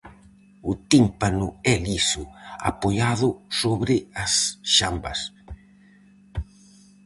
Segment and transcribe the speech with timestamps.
[0.71, 2.23] O tímpano é liso,
[2.71, 3.27] apoiado
[3.61, 4.33] sobre as
[4.75, 5.19] xambas.